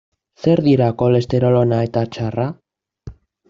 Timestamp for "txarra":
2.17-2.51